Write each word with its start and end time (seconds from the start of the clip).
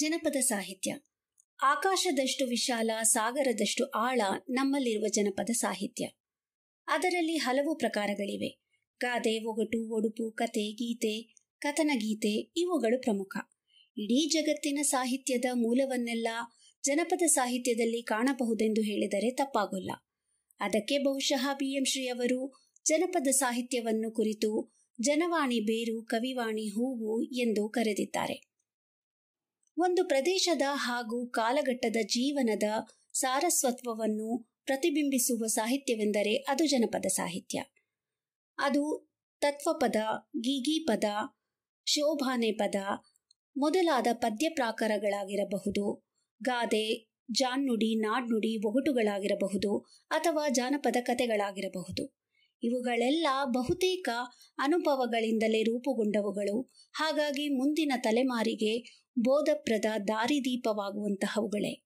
ಜನಪದ 0.00 0.36
ಸಾಹಿತ್ಯ. 0.40 0.96
ಆಕಾಶದಷ್ಟು 1.62 2.46
ವಿಶಾಲ, 2.46 2.90
ಸಾಗರದಷ್ಟು 3.02 3.84
ಆಳ 3.84 4.20
ನಮ್ಮಲ್ಲಿರುವ 4.50 5.06
ಜನಪದ 5.08 5.50
ಸಾಹಿತ್ಯ. 5.52 6.06
ಅದರಲ್ಲಿ 6.86 7.36
ಹಲವು 7.36 7.78
ಪ್ರಕಾರಗಳಿವೆ. 7.78 8.48
ಗಾದೆ, 9.00 9.44
ಒಗಟು, 9.44 9.94
ಒಡುಪು, 9.94 10.30
ಕತೆ, 10.30 10.72
ಗೀತೆ, 10.72 11.34
ಕಥನ 11.58 11.90
ಗೀತೆ 11.94 12.52
ಇವುಗಳು 12.56 13.00
ಪ್ರಮುಖ. 13.00 13.36
ಇಡೀ 13.98 14.28
ಜಗತ್ತಿನ 14.28 14.78
ಸಾಹಿತ್ಯದ 14.82 15.44
ಮೂಲವನ್ನೆಲ್ಲ 15.52 16.28
ಜನಪದ 16.84 17.22
ಸಾಹಿತ್ಯದಲ್ಲಿ 17.26 18.02
ಕಾಣಬಹುದೆಂದು 18.02 18.80
ಹೇಳಿದರೆ 18.80 19.30
ತಪ್ಪಾಗೋಲ್ಲ. 19.30 19.90
ಅದಕ್ಕೆ 20.60 20.98
ಬಹುಶಃ 20.98 21.54
ಬಿ 21.54 21.76
ಎಂ 21.76 21.84
ಶ್ರೀ 21.84 22.06
ಅವರು 22.06 22.62
ಜನಪದ 22.86 23.28
ಸಾಹಿತ್ಯವನ್ನು 23.28 24.10
ಕುರಿತು 24.10 24.76
ಜನವಾಣಿ, 25.00 25.60
ಬೇರು, 25.60 26.02
ಕವಿವಾಣಿ, 26.02 26.68
ಹೂವು 26.68 27.22
ಎಂದು 27.22 27.68
ಕರೆದಿದ್ದಾರೆ. 27.68 28.49
ಒಂದು 29.80 30.04
ಪ್ರದೇಶದ 30.04 30.62
ಹಾಗೂ 30.72 31.26
ಕಾಲಘಟ್ಟದ 31.26 31.96
ಜೀವನದ 32.02 32.62
ಸಾರಸ್ವತ್ವವನ್ನು 33.12 34.50
ಪ್ರತಿಬಿಂಬಿಸುವ 34.64 35.46
ಸಾಹಿತ್ಯವೆಂದರೆ 35.46 36.34
ಅದು 36.34 36.66
ಜನಪದ 36.66 37.06
ಸಾಹಿತ್ಯ. 37.06 37.62
ಅದು 38.58 39.12
ತತ್ವಪದ 39.40 39.96
ಗೀಗಿ 40.40 40.86
ಪದ 40.86 41.04
ಶೋಭಾನೆ 41.86 42.52
ಪದ 42.52 42.74
ಮೊದಲಾದ 43.56 44.06
ಪದ್ಯ 44.12 44.48
ಪ್ರಾಕಾರಗಳಾಗಿರಬಹುದು 44.48 46.06
ಗಾದೆ, 46.42 47.10
ಜಾನ್ನುಡಿ, 47.30 48.00
ನಾಡ್ನುಡಿ 48.00 48.66
ಒಗಟುಗಳಾಗಿರಬಹುದು 48.66 49.78
ಅಥವಾ 50.10 50.48
ಜಾನಪದ 50.48 50.96
ಕಥೆಗಳಾಗಿರಬಹುದು. 51.02 52.20
ಇವುಗಳೆಲ್ಲ 52.62 53.26
ಬಹುತೇಕ 53.44 54.08
ಅನುಭವಗಳಿಂದಲೇ 54.58 55.62
ರೂಪುಗೊಂಡವುಗಳು. 55.62 56.72
ಹಾಗಾಗಿ 56.92 57.48
ಮುಂದಿನ 57.48 57.92
ತಲೆಮಾರಿಗೆ 57.96 58.99
ಬೋಧಪ್ರದ 59.18 59.84
ದಾರಿದೀಪವಾಗುವಂತಹವುಗಳೇ. 60.08 61.84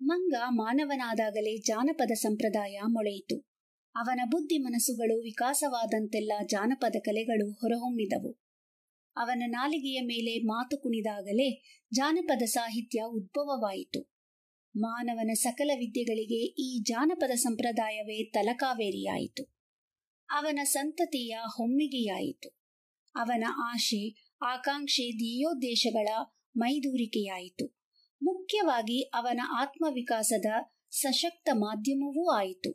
ಮಂಗ 0.00 0.34
ಮಾನವನಾದಾಗಲೇ 0.48 1.58
ಜಾನಪದ 1.58 2.10
ಸಂಪ್ರದಾಯ 2.12 2.80
ಮೊಳೆಯಿತು. 2.86 3.48
ಅವನ 3.96 4.20
ಬುದ್ಧಿ 4.30 4.58
ಮನಸ್ಸುಗಳು 4.58 5.20
ವಿಕಾಸವಾದಂತೆಲ್ಲ 5.20 6.32
ಜಾನಪದ 6.46 6.96
ಕಲೆಗಳು 7.00 7.52
ಹೊರಹೊಮ್ಮಿದವು. 7.52 8.38
ಅವನ 9.16 9.42
ನಾಲಿಗೆಯ 9.46 10.00
ಮೇಲೆ 10.00 10.38
ಮಾತು 10.38 10.78
ಕುಣಿದಾಗಲೇ 10.78 11.62
ಜಾನಪದ 11.94 12.42
ಸಾಹಿತ್ಯ 12.42 13.02
ಉದ್ಭವವಾಯಿತು. 13.08 14.10
ಮಾನವನ 14.76 15.30
ಸಕಲ 15.34 15.70
ವಿದ್ಯೆಗಳಿಗೆ 15.78 16.44
ಈ 16.62 16.80
ಜಾನಪದ 16.82 17.30
ಸಂಪ್ರದಾಯವೇ 17.30 18.24
ತಲಕಾವೇರಿಯಾಯಿತು. 18.24 19.44
ಅವನ 20.30 20.58
ಸಂತತಿಯ 20.64 21.38
ಹೊಮ್ಮಿಗೆಯಾಯಿತು. 21.56 22.58
ಅವನ 23.14 23.44
ಆಶೆ 23.64 24.27
ಆಕಾಂಕ್ಷೆ 24.42 25.10
ಧ್ಯೇಯೋದ್ದೇಶಗಳ 25.10 26.08
ಮೈದೂರಿಕೆಯಾಯಿತು. 26.56 27.78
ಮುಖ್ಯವಾಗಿ 28.22 29.02
ಅವನ 29.02 29.40
ಆತ್ಮವಿಕಾಸದ 29.60 30.46
ಸಶಕ್ತ 30.90 31.48
ಮಾಧ್ಯಮವೂ 31.52 32.30
ಆಯಿತು. 32.30 32.74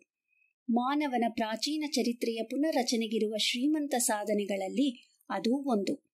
ಮಾನವನ 0.69 1.25
ಪ್ರಾಚೀನ 1.29 1.83
ಚರಿತ್ರೆಯ 1.91 2.43
ಪುನರಚನೆಗಿರುವ 2.43 3.37
ಶ್ರೀಮಂತ 3.37 3.95
ಸಾಧನೆಗಳಲ್ಲಿ 3.97 5.09
ಅದು 5.29 5.55
ಒಂದು. 5.55 6.11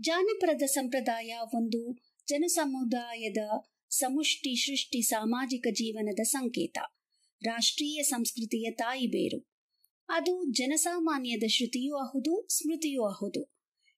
ಜಾನಪದ 0.00 0.62
ಸಂಪ್ರದಾಯ 0.62 1.34
ಒಂದು 1.54 1.98
ಜನಸಮುದಾಯದ 2.28 3.38
ಸಮುಷ್ಟಿ 3.90 4.54
ಸೃಷ್ಟಿ 4.54 5.02
ಸಾಮಾಜಿಕ 5.02 5.66
ಜೀವನದ 5.70 6.20
ಸಂಕೇತ. 6.22 6.78
ರಾಷ್ಟ್ರೀಯ 7.42 8.02
ಸಂಸ್ಕೃತಿಯ 8.02 8.70
ತಾಯಿಬೇರು 8.70 9.52
ಅದು 10.08 10.44
ಜನಸಾಮಾನ್ಯದ 10.52 11.42
ಶ್ರುತಿಯೂ 11.46 11.96
ಅಹುದು, 11.96 12.46
ಸ್ಮೃತಿಯೂ 12.48 13.04
ಅಹುದು. 13.04 13.51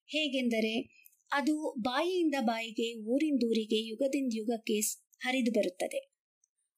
ಹೇಗೆಂದರೆ 0.05 1.05
ಅದು 1.31 1.75
ಬಾಯಿಯಿಂದ 1.79 2.35
ಬಾಯಿಗೆ 2.41 2.95
ಊರಿಂದೂರಿಗೆ 3.03 3.87
ಯುಗದಿಂದ 3.87 4.31
ಯುಗಕ್ಕೆ 4.35 4.79
ಹರಿದು 5.19 5.51
ಬರುತ್ತದೆ. 5.51 6.15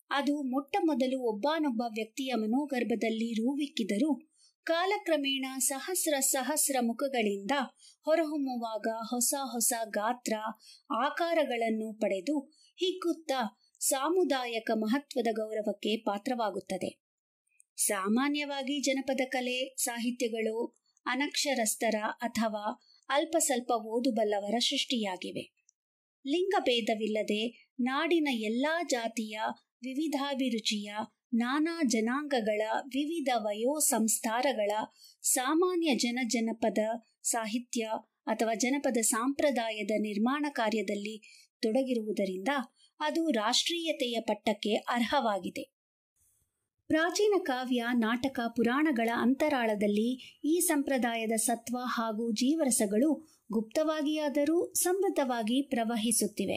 ಅದು 0.10 0.42
ಮೊಟ್ಟ 0.42 0.78
ಮೊದಲು 0.86 1.20
ಒಬ್ಬನೊಬ್ಬ 1.22 1.82
ವ್ಯಕ್ತಿಯ 1.88 2.34
ಮನೋಗರ್ಭದಲ್ಲಿ 2.38 3.34
ರೂವಿಕ್ಕಿದರೂ 3.34 4.30
ಕಾಲಕ್ರಮೇಣ 4.64 5.46
ಸಹಸ್ರ 5.60 6.14
ಸಹಸ್ರ 6.20 6.76
ಮುಖಗಳಿಂದ 6.82 7.52
ಹೊರಹೊಮ್ಮುವಾಗ 8.06 8.88
ಹೊಸ 9.10 9.34
ಹೊಸ 9.52 9.74
ಗಾತ್ರ, 9.90 10.34
ಆಕಾರಗಳನ್ನು 10.96 11.94
ಪಡೆದು 11.94 12.40
ಹಿಗ್ಗುತ್ತಾ 12.76 13.60
ಸಾಮುದಾಯಕ 13.80 14.72
ಮಹತ್ವದ 14.76 15.28
ಗೌರವಕ್ಕೆ 15.32 15.98
ಪಾತ್ರವಾಗುತ್ತದೆ. 15.98 17.04
ಸಾಮಾನ್ಯವಾಗಿ 17.76 18.82
ಜನಪದ 18.82 19.22
ಕಲೆ, 19.30 19.76
ಸಾಹಿತ್ಯಗಳು 19.76 20.78
ಅನಕ್ಷರಸ್ಥರ 21.06 21.96
ಅಥವಾ 22.08 22.84
ಅಲ್ಪ 23.10 23.36
ಸ್ವಲ್ಪ 23.40 23.72
ಓದುಬಲ್ಲವರ 23.72 24.56
ಸೃಷ್ಟಿಯಾಗಿವೆ. 24.60 25.58
ಲಿಂಗಭೇದವಿಲ್ಲದೆ 26.28 27.72
ನಾಡಿನ 27.80 28.28
ಎಲ್ಲಾ 28.32 28.84
ಜಾತಿಯ 28.84 29.40
ವಿವಿಧಾಭಿರುಚಿಯ 29.84 30.92
ನಾನಾ 31.34 31.80
ಜನಾಂಗಗಳ 31.88 32.62
ವಿವಿಧ 32.74 33.30
ವಯೋ 33.38 33.80
ಸಂಸ್ಕಾರಗಳ 33.80 34.72
ಸಾಮಾನ್ಯ 35.22 35.96
ಜನ 35.96 36.20
ಜನಪದ 36.28 36.78
ಸಾಹಿತ್ಯ 37.24 37.90
ಅಥವಾ 38.28 38.54
ಜನಪದ 38.54 38.98
ಸಾಂಪ್ರದಾಯದ 39.02 39.92
ನಿರ್ಮಾಣ 40.00 40.46
ಕಾರ್ಯದಲ್ಲಿ 40.50 41.46
ತೊಡಗಿರುವುದರಿಂದ 41.62 42.48
ಅದು 43.00 43.30
ರಾಷ್ಟ್ರೀಯತೆಯ 43.30 44.20
ಪಟ್ಟಕ್ಕೆ 44.20 44.74
ಅರ್ಹವಾಗಿದೆ. 44.74 45.77
ಪ್ರಾಚೀನ 46.88 47.34
ಕಾವ್ಯ, 47.44 47.86
ನಾಟಕ, 47.94 48.40
ಪುರಾಣಗಳ 48.56 49.10
ಅಂತರಾಳದಲ್ಲಿ 49.16 50.40
ಈ 50.46 50.60
ಸಂಪ್ರದಾಯದ 50.60 51.32
ಸತ್ವ 51.32 51.78
ಹಾಗೂ 51.84 52.32
ಜೀವರಸಗಳು 52.32 53.28
ಗುಪ್ತವಾಗಿಯಾದರೂ 53.52 54.74
ಸಮೃದ್ಧವಾಗಿ 54.74 55.62
ಪ್ರವಹಿಸುತ್ತಿವೆ. 55.62 56.56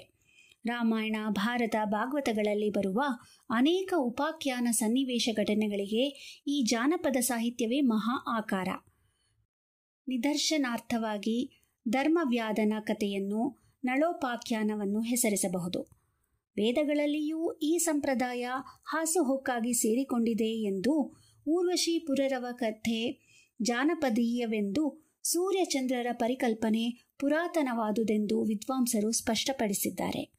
ರಾಮಾಯಣ, 0.67 1.17
ಭಾರತ, 1.29 1.77
ಭಾಗವತಗಳಲ್ಲಿ 1.85 2.71
ಬರುವ 2.71 3.03
ಅನೇಕ 3.51 3.95
ಉಪಾಖ್ಯಾನ 3.97 4.69
ಸನ್ನಿವೇಶ 4.71 5.29
ಘಟನೆಗಳಿಗೆ 5.37 6.05
ಈ 6.47 6.63
ಜಾನಪದ 6.63 7.17
ಸಾಹಿತ್ಯವೇ 7.17 7.81
ಮಹಾ 7.81 8.25
ಆಕಾರ. 8.39 8.69
ನಿದರ್ಶನಾರ್ಥವಾಗಿ 10.09 11.61
ಧರ್ಮವ್ಯಾಧನ 11.89 12.73
ಕಥೆಯನ್ನು 12.81 13.59
ನಳೋಪಾಖ್ಯಾನವನ್ನು 13.85 15.01
ಹೆಸರಿಸಬಹುದು. 15.01 16.00
ವೇದಗಳಲ್ಲಿಯೂ 16.61 17.53
ಈ 17.53 17.79
ಸಂಪ್ರದಾಯ 17.79 18.47
ಹಾಸುಹೊಕ್ಕಾಗಿ 18.85 19.73
ಸೇರಿಕೊಂಡಿದೆ 19.73 20.63
ಎಂದು 20.63 21.23
ಊರ್ವಶಿ 21.49 21.99
ಪುರರವ 21.99 22.47
ಕಥೆ 22.53 23.31
ಜಾನಪದೀಯವೆಂದು 23.63 25.11
ಸೂರ್ಯಚಂದ್ರರ 25.23 26.07
ಪರಿಕಲ್ಪನೆ 26.13 27.13
ಪುರಾತನವಾದುದೆಂದು 27.19 28.43
ವಿದ್ವಾಂಸರು 28.43 29.13
ಸ್ಪಷ್ಟಪಡಿಸಿದ್ದಾರೆ. 29.13 30.33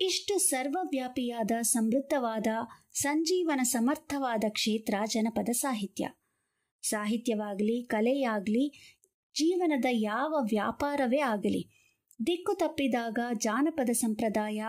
ಇಷ್ಟು 0.00 0.38
ಸರ್ವವ್ಯಾಪಿಯಾದ 0.38 1.50
ಸಮೃದ್ಧವಾದ 1.62 2.46
ಸಂಜೀವನ 2.92 3.60
ಸಮರ್ಥವಾದ 3.62 4.44
ಕ್ಷೇತ್ರ 4.48 4.94
ಜನಪದ 5.06 5.48
ಸಾಹಿತ್ಯ. 5.48 6.08
ಸಾಹಿತ್ಯವಾಗಲಿ, 6.82 7.82
ಕಲೆಯಾಗಲಿ, 7.82 8.94
ಜೀವನದ 9.34 9.84
ಯಾವ 9.90 10.36
ವ್ಯಾಪಾರವೇ 10.42 11.18
ಆಗಲಿ, 11.18 11.68
ದಿಕ್ಕು 12.26 12.54
ತಪ್ಪಿದಾಗ 12.54 13.18
ಜಾನಪದ 13.38 13.90
ಸಂಪ್ರದಾಯ 13.90 14.62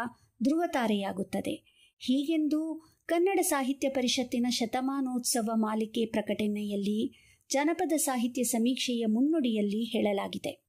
ಧ್ರುವತಾರೆಯಾಗುತ್ತದೆ. 0.43 1.73
ಹೀಗೆಂದು 1.99 2.93
ಕನ್ನಡ 3.05 3.39
ಸಾಹಿತ್ಯ 3.39 3.89
ಪರಿಷತ್ತಿನ 3.89 4.45
ಶತಮಾನೋತ್ಸವ 4.49 5.49
ಮಾಲಿಕೆ 5.53 6.05
ಪ್ರಕಟಣೆಯಲ್ಲಿ 6.05 7.19
ಜಾನಪದ 7.49 7.93
ಸಾಹಿತ್ಯ 7.95 8.43
ಸಮೀಕ್ಷೆಯ 8.43 9.05
ಮುನ್ನುಡಿಯಲ್ಲಿ 9.05 9.83
ಹೇಳಲಾಗಿದೆ. 9.83 10.63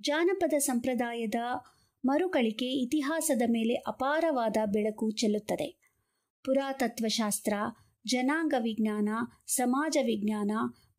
ಜಾನಪದ 0.00 0.54
ಸಂಪ್ರದಾಯದ 0.58 1.34
ಮರುಕಳಿಕೆ 2.04 2.64
ಇತಿಹಾಸದ 2.64 3.42
ಮೇಲೆ 3.50 3.74
ಅಪಾರವಾದ 3.74 4.56
ಬೆಳಕು 4.66 5.10
ಚೆಲ್ಲುತ್ತದೆ. 5.10 5.82
ಪುರಾತತ್ವಶಾಸ್ತ್ರ, 6.44 7.52
ಜನಾಂಗ 8.06 8.54
ವಿಜ್ಞಾನ, 8.58 9.08
ಸಮಾಜ 9.46 9.96
ವಿಜ್ಞಾನ, 10.04 10.50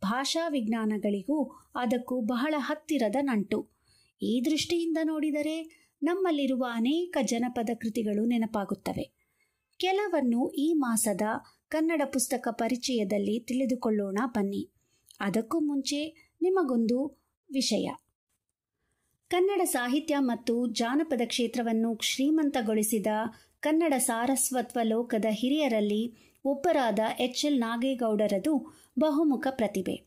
ಭಾಷಾ 0.03 0.47
ವಿಜ್ಞಾನಗಳಿಗೂ 0.47 1.43
ಅದಕ್ಕೂ 1.75 2.21
ಬಹಳ 2.21 2.53
ಹತ್ತಿರದ 2.57 3.15
ನಂಟು. 3.21 3.69
ಈ 4.21 4.41
ದೃಷ್ಟಿಯಿಂದ 4.45 4.97
ನೋಡಿದರೆ 5.03 5.82
ನಮ್ಮಲ್ಲಿರುವ 6.03 6.65
ಅನೇಕ 6.73 7.17
ಜನಪದ 7.21 7.69
ಕೃತಿಗಳು 7.79 8.25
ನೆನಪಾಗುತ್ತವೆ. 8.25 9.11
ಕೆಲವನ್ನು 9.77 10.49
ಈ 10.49 10.73
ಮಾಸದ 10.73 11.21
ಕನ್ನಡ 11.69 12.01
ಪುಸ್ತಕ 12.05 12.47
ಪರಿಚಯದಲ್ಲಿ 12.51 13.39
ತಿಳಿದುಕೊಳ್ಳೋಣ 13.39 14.17
ಬನ್ನಿ. 14.25 14.69
ಅದಕ್ಕೂ 15.19 15.59
ಮುಂಚೆ 15.59 16.31
ನಿಮಗೊಂದು 16.41 17.21
ವಿಷಯ. 17.51 17.91
ಕನ್ನಡ 19.29 19.61
ಸಾಹಿತ್ಯ 19.63 20.15
ಮತ್ತು 20.19 20.67
ಜಾನಪದ 20.67 21.21
ಕ್ಷೇತ್ರವನ್ನು 21.25 21.99
ಶ್ರೀಮಂತಗೊಳಿಸಿದ 22.01 23.07
ಕನ್ನಡ 23.59 23.93
ಸಾರಸ್ವತ್ವ 23.97 24.79
ಲೋಕದ 24.83 25.25
ಹಿರಿಯರಲ್ಲಿ 25.29 26.13
ಒಬ್ಬರಾದ 26.45 26.99
ಎಚ್. 27.19 27.45
ಎಲ್. 27.45 27.59
ನಾಗೇಗೌಡರದು 27.59 28.81
ಬಹುಮುಖ 28.99 29.47
ಪ್ರತಿಭೆ. 29.49 30.03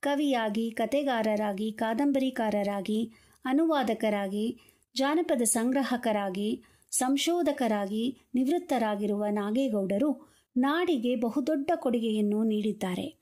ಕವಿಯಾಗಿ, 0.00 0.70
ಕತೆಗಾರರಾಗಿ, 0.70 1.72
ಕಾದಂಬರಿಕಾರರಾಗಿ, 1.72 3.10
ಅನುವಾದಕರಾಗಿ 3.44 4.58
ಜಾನಪದ 4.96 5.42
ಸಂಗ್ರಾಹಕರಾಗಿ, 5.42 6.62
ಸಂಶೋಧಕರಾಗಿ 6.90 8.18
ನಿವೃತ್ತರಾಗಿರುವ 8.34 9.24
ನಾಗೇಗೌಡರು 9.30 10.30
ನಾಡಿಗೆ 10.56 11.16
ಬಹುದೊಡ್ಡ 11.16 11.70
ಕೊಡುಗೆಯನ್ನು 11.76 12.44
ನೀಡಿದ್ದಾರೆ. 12.44 13.20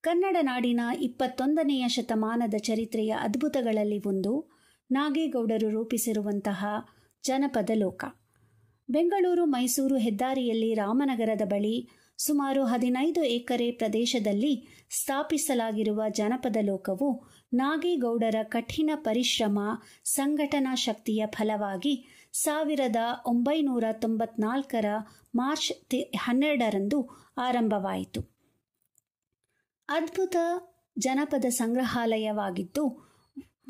ಕನ್ನಡ 0.00 0.36
ನಾಡಿನ 0.40 0.80
ಇಪ್ಪತ್ತೊಂದನೆಯ 1.00 1.88
ಶತಮಾನದ 1.88 2.54
ಚರಿತ್ರೆಯ 2.58 3.16
ಅದ್ಭುತಗಳಲ್ಲಿ 3.20 4.08
ಒಂದು 4.08 4.50
ನಾಗೇಗೌಡರು 4.90 5.70
ರೂಪಿಸಿರುವಂತಹ 5.70 6.64
ಜನಪದ 7.24 7.70
ಲೋಕ. 7.74 8.04
ಬೆಂಗಳೂರು 8.90 9.44
ಮೈಸೂರು 9.44 9.96
ಹೆದ್ದಾರಿಯಲ್ಲಿ 9.96 10.74
ರಾಮನಗರದ 10.74 11.42
ಬಳಿ 11.44 11.88
ಸುಮಾರು 12.18 12.64
ಹದಿನೈದು 12.64 13.24
ಎಕರೆ 13.24 13.70
ಪ್ರದೇಶದಲ್ಲಿ 13.70 14.84
ಸ್ಥಾಪಿಸಲಾಗಿರುವ 14.90 16.02
ಜನಪದ 16.08 16.56
ಲೋಕವು 16.60 17.08
ನಾಗೇಗೌಡರ 17.54 18.34
ಕಠಿಣ 18.42 18.90
ಪರಿಶ್ರಮ, 18.94 19.58
ಸಂಘಟನಾ 20.04 20.74
ಶಕ್ತಿಯ 20.74 21.26
ಫಲವಾಗಿ 21.26 21.94
ಸಾವಿರದ 22.32 22.96
ಒಂಬೈನೂರ 23.26 23.84
ತೊಂಬತ್ನಾಲ್ಕರ 23.92 24.84
ಮಾರ್ಚ್ 25.34 25.72
ಹನ್ನೆರಡರಂದು 26.16 27.08
ಆರಂಭವಾಯಿತು. 27.38 28.20
ಅದ್ಭುತ 29.88 30.36
ಜನಪದ 30.98 31.44
ಸಂಗ್ರಹಾಲಯವಾಗಿದ್ದು, 31.48 32.84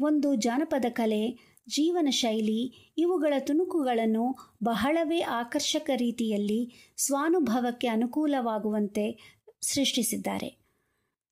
ಒಂದು 0.03 0.35
ಜಾನಪದ 0.35 0.85
ಕಲೆ 0.89 1.54
ಜೀವನ 1.69 2.09
ಶೈಲಿ 2.11 2.93
ಇವುಗಳ 2.99 3.35
ತುಣುಕುಗಳನ್ನು 3.39 4.55
ಬಹಳವೇ 4.65 5.21
ಆಕರ್ಷಕ 5.21 5.91
ರೀತಿಯಲ್ಲಿ 5.97 6.93
ಸ್ವಾನುಭವಕ್ಕೆ 6.97 7.87
ಅನುಕೂಲವಾಗುವಂತೆ 7.87 9.37
ಸೃಷ್ಟಿಸಿದ್ದಾರೆ. 9.61 10.57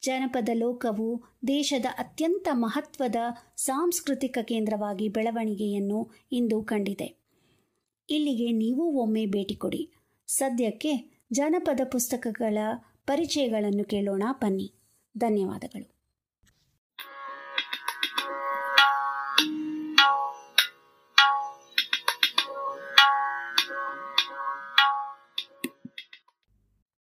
ಜನಪದ 0.02 0.49
ಲೋಕವು 0.55 1.23
ದೇಶದ 1.46 1.87
ಅತ್ಯಂತ 1.99 2.49
ಮಹತ್ವದ 2.52 3.17
ಸಾಂಸ್ಕೃತಿಕ 3.56 4.38
ಕೇಂದ್ರವಾಗಿ 4.43 5.08
ಬೆಳವಣಿಗೆಯನ್ನು 5.08 6.11
ಇಂದು 6.32 6.62
ಕಂಡಿದೆ. 6.62 7.17
ಇಲ್ಲಿಗೆ 8.11 8.52
ನೀವು 8.52 8.93
ಒಮ್ಮೆ 8.93 9.26
ಭೇಟಿ 9.26 9.55
ಕೊಡಿ. 9.55 9.90
ಸದ್ಯಕ್ಕೆ 10.26 11.23
ಜನಪದ 11.32 11.81
ಪುಸ್ತಕಗಳ 11.90 12.58
ಪರಿಚಯಗಳನ್ನು 13.06 13.84
ಕೇಳೋಣ 13.84 14.23
ಬನ್ನಿ. 14.32 14.73
ಧನ್ಯವಾದಗಳು. 15.19 15.92